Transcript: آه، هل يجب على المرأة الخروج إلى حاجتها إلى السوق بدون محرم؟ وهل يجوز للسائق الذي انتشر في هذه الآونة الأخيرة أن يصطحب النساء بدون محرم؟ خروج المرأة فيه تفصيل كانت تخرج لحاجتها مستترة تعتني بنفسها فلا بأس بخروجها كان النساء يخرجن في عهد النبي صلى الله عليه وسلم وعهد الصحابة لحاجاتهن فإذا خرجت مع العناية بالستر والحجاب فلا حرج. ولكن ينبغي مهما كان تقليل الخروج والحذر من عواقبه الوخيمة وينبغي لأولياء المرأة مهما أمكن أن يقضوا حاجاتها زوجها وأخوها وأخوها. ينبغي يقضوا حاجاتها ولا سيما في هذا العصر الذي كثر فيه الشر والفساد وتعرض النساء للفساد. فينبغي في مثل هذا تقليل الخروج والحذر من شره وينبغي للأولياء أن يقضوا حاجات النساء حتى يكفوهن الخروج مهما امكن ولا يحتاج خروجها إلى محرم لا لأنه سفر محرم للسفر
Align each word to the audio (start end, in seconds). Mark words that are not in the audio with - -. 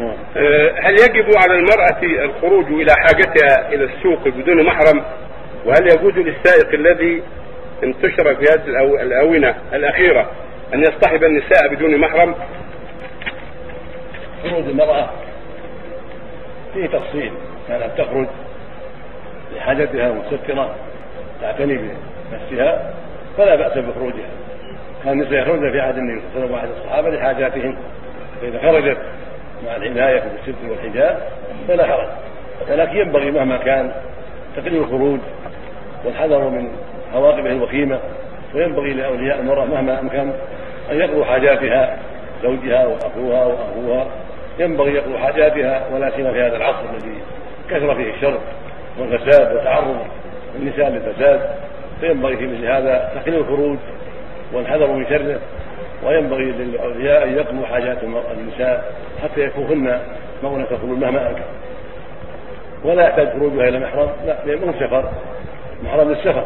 آه، 0.00 0.72
هل 0.80 0.94
يجب 0.94 1.26
على 1.36 1.54
المرأة 1.54 2.24
الخروج 2.24 2.66
إلى 2.66 2.92
حاجتها 2.96 3.68
إلى 3.68 3.84
السوق 3.84 4.28
بدون 4.28 4.64
محرم؟ 4.66 5.04
وهل 5.64 5.86
يجوز 5.86 6.12
للسائق 6.12 6.74
الذي 6.74 7.22
انتشر 7.84 8.34
في 8.34 8.44
هذه 8.44 9.02
الآونة 9.02 9.54
الأخيرة 9.72 10.30
أن 10.74 10.80
يصطحب 10.80 11.24
النساء 11.24 11.74
بدون 11.74 11.98
محرم؟ 11.98 12.34
خروج 14.42 14.64
المرأة 14.68 15.10
فيه 16.74 16.86
تفصيل 16.86 17.32
كانت 17.68 17.90
تخرج 17.98 18.26
لحاجتها 19.56 20.12
مستترة 20.12 20.74
تعتني 21.40 21.78
بنفسها 22.30 22.94
فلا 23.36 23.56
بأس 23.56 23.78
بخروجها 23.78 24.28
كان 25.04 25.12
النساء 25.12 25.42
يخرجن 25.42 25.72
في 25.72 25.80
عهد 25.80 25.96
النبي 25.96 26.22
صلى 26.34 26.44
الله 26.44 26.58
عليه 26.58 26.68
وسلم 26.70 26.74
وعهد 26.74 26.84
الصحابة 26.84 27.10
لحاجاتهن 27.10 27.76
فإذا 28.40 28.58
خرجت 28.58 28.98
مع 29.66 29.76
العناية 29.76 30.20
بالستر 30.20 30.70
والحجاب 30.70 31.18
فلا 31.68 31.86
حرج. 31.86 32.08
ولكن 32.70 32.96
ينبغي 32.96 33.30
مهما 33.30 33.56
كان 33.56 33.92
تقليل 34.56 34.82
الخروج 34.82 35.18
والحذر 36.04 36.48
من 36.48 36.68
عواقبه 37.14 37.50
الوخيمة 37.50 37.98
وينبغي 38.54 38.92
لأولياء 38.92 39.40
المرأة 39.40 39.64
مهما 39.64 40.00
أمكن 40.00 40.30
أن 40.90 41.00
يقضوا 41.00 41.24
حاجاتها 41.24 41.96
زوجها 42.42 42.86
وأخوها 42.86 43.46
وأخوها. 43.46 44.06
ينبغي 44.58 44.92
يقضوا 44.92 45.18
حاجاتها 45.18 45.86
ولا 45.94 46.10
سيما 46.10 46.32
في 46.32 46.42
هذا 46.42 46.56
العصر 46.56 46.84
الذي 46.94 47.14
كثر 47.70 47.94
فيه 47.94 48.14
الشر 48.14 48.38
والفساد 48.98 49.56
وتعرض 49.56 49.96
النساء 50.56 50.88
للفساد. 50.88 51.50
فينبغي 52.00 52.36
في 52.36 52.46
مثل 52.46 52.66
هذا 52.66 53.12
تقليل 53.14 53.40
الخروج 53.40 53.78
والحذر 54.52 54.86
من 54.86 55.06
شره 55.06 55.38
وينبغي 56.04 56.44
للأولياء 56.44 57.24
أن 57.24 57.36
يقضوا 57.36 57.66
حاجات 57.66 57.98
النساء 58.38 58.92
حتى 59.22 59.40
يكفوهن 59.40 60.00
الخروج 60.70 60.98
مهما 60.98 61.28
امكن 61.30 61.42
ولا 62.84 63.08
يحتاج 63.08 63.28
خروجها 63.28 63.68
إلى 63.68 63.78
محرم 63.78 64.08
لا 64.26 64.38
لأنه 64.46 64.72
سفر 64.80 65.10
محرم 65.84 66.08
للسفر 66.10 66.44